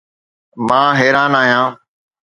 مان 0.67 0.89
حيران 0.99 1.31
آهيان 1.41 1.71